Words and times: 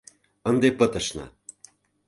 —Ынде 0.49 0.69
пытышна!.. 0.79 1.25